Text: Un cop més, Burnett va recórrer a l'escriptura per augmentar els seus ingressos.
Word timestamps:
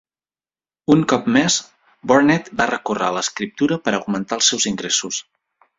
Un 0.95 1.03
cop 1.13 1.27
més, 1.35 1.57
Burnett 2.13 2.51
va 2.63 2.69
recórrer 2.73 3.09
a 3.11 3.17
l'escriptura 3.19 3.81
per 3.87 3.97
augmentar 4.01 4.41
els 4.43 4.53
seus 4.53 4.71
ingressos. 4.75 5.27